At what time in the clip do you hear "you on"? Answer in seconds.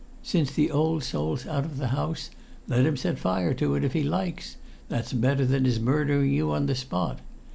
6.33-6.65